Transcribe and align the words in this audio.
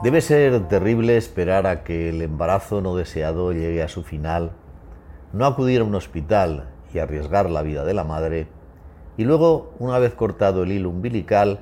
Debe 0.00 0.20
ser 0.20 0.68
terrible 0.68 1.16
esperar 1.16 1.66
a 1.66 1.82
que 1.82 2.10
el 2.10 2.22
embarazo 2.22 2.80
no 2.80 2.94
deseado 2.94 3.50
llegue 3.52 3.82
a 3.82 3.88
su 3.88 4.04
final, 4.04 4.52
no 5.32 5.44
acudir 5.44 5.80
a 5.80 5.84
un 5.84 5.96
hospital 5.96 6.68
y 6.94 7.00
arriesgar 7.00 7.50
la 7.50 7.62
vida 7.62 7.84
de 7.84 7.94
la 7.94 8.04
madre, 8.04 8.46
y 9.16 9.24
luego, 9.24 9.72
una 9.80 9.98
vez 9.98 10.14
cortado 10.14 10.62
el 10.62 10.70
hilo 10.70 10.90
umbilical, 10.90 11.58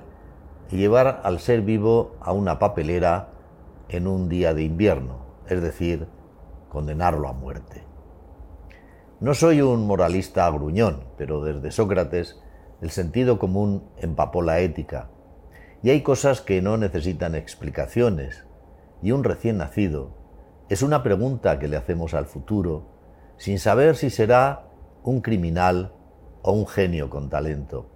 llevar 0.70 1.22
al 1.24 1.40
ser 1.40 1.62
vivo 1.62 2.16
a 2.20 2.32
una 2.32 2.58
papelera 2.58 3.30
en 3.88 4.06
un 4.06 4.28
día 4.28 4.52
de 4.52 4.64
invierno, 4.64 5.20
es 5.48 5.62
decir, 5.62 6.06
condenarlo 6.68 7.28
a 7.28 7.32
muerte. 7.32 7.84
No 9.18 9.32
soy 9.32 9.62
un 9.62 9.86
moralista 9.86 10.50
gruñón, 10.50 11.04
pero 11.16 11.42
desde 11.42 11.70
Sócrates 11.70 12.38
el 12.82 12.90
sentido 12.90 13.38
común 13.38 13.84
empapó 13.96 14.42
la 14.42 14.60
ética 14.60 15.08
y 15.82 15.90
hay 15.90 16.02
cosas 16.02 16.40
que 16.40 16.62
no 16.62 16.76
necesitan 16.76 17.34
explicaciones. 17.34 18.44
Y 19.02 19.12
un 19.12 19.24
recién 19.24 19.58
nacido 19.58 20.16
es 20.68 20.82
una 20.82 21.02
pregunta 21.02 21.58
que 21.58 21.68
le 21.68 21.76
hacemos 21.76 22.14
al 22.14 22.26
futuro 22.26 22.88
sin 23.36 23.58
saber 23.58 23.96
si 23.96 24.10
será 24.10 24.68
un 25.02 25.20
criminal 25.20 25.92
o 26.42 26.52
un 26.52 26.66
genio 26.66 27.10
con 27.10 27.28
talento. 27.28 27.90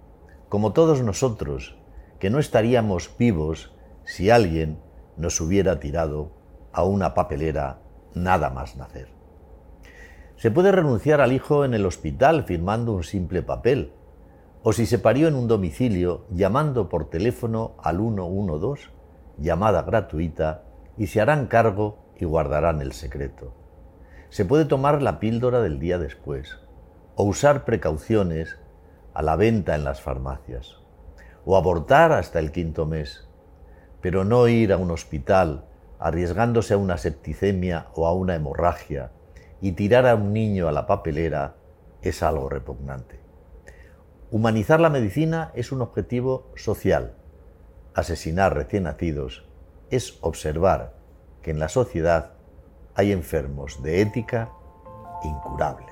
Como 0.49 0.73
todos 0.73 1.01
nosotros, 1.01 1.77
que 2.19 2.29
no 2.29 2.39
estaríamos 2.39 3.11
vivos 3.17 3.73
si 4.05 4.29
alguien 4.29 4.79
nos 5.17 5.41
hubiera 5.41 5.79
tirado 5.79 6.31
a 6.71 6.83
una 6.83 7.13
papelera 7.13 7.81
nada 8.13 8.49
más 8.49 8.75
nacer. 8.75 9.07
Se 10.35 10.51
puede 10.51 10.71
renunciar 10.71 11.21
al 11.21 11.33
hijo 11.33 11.65
en 11.65 11.73
el 11.73 11.85
hospital 11.85 12.43
firmando 12.43 12.93
un 12.93 13.03
simple 13.03 13.43
papel, 13.43 13.93
o 14.63 14.73
si 14.73 14.85
se 14.85 14.99
parió 14.99 15.27
en 15.27 15.35
un 15.35 15.47
domicilio, 15.47 16.25
llamando 16.29 16.87
por 16.87 17.09
teléfono 17.09 17.75
al 17.81 17.97
112, 17.97 18.89
llamada 19.37 19.81
gratuita, 19.81 20.63
y 20.97 21.07
se 21.07 21.19
harán 21.19 21.47
cargo 21.47 21.97
y 22.15 22.25
guardarán 22.25 22.81
el 22.81 22.91
secreto. 22.91 23.53
Se 24.29 24.45
puede 24.45 24.65
tomar 24.65 25.01
la 25.01 25.19
píldora 25.19 25.61
del 25.61 25.79
día 25.79 25.97
después, 25.97 26.59
o 27.15 27.23
usar 27.23 27.65
precauciones 27.65 28.57
a 29.13 29.23
la 29.23 29.35
venta 29.35 29.75
en 29.75 29.83
las 29.83 30.01
farmacias, 30.01 30.77
o 31.43 31.57
abortar 31.57 32.11
hasta 32.11 32.39
el 32.39 32.51
quinto 32.51 32.85
mes, 32.85 33.27
pero 33.99 34.23
no 34.23 34.47
ir 34.47 34.73
a 34.73 34.77
un 34.77 34.91
hospital 34.91 35.65
arriesgándose 35.99 36.73
a 36.73 36.77
una 36.77 36.97
septicemia 36.97 37.87
o 37.93 38.07
a 38.07 38.13
una 38.13 38.35
hemorragia 38.35 39.11
y 39.59 39.73
tirar 39.73 40.07
a 40.07 40.15
un 40.15 40.33
niño 40.33 40.67
a 40.67 40.71
la 40.71 40.87
papelera 40.87 41.55
es 42.01 42.23
algo 42.23 42.49
repugnante. 42.49 43.30
Humanizar 44.33 44.79
la 44.79 44.89
medicina 44.89 45.51
es 45.55 45.73
un 45.73 45.81
objetivo 45.81 46.53
social. 46.55 47.17
Asesinar 47.93 48.55
recién 48.55 48.83
nacidos 48.83 49.45
es 49.89 50.17
observar 50.21 50.93
que 51.41 51.51
en 51.51 51.59
la 51.59 51.67
sociedad 51.67 52.31
hay 52.95 53.11
enfermos 53.11 53.83
de 53.83 53.99
ética 53.99 54.49
incurables. 55.21 55.91